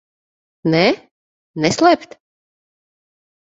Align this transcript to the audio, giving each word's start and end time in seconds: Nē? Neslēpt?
Nē? 0.75 0.81
Neslēpt? 1.67 2.19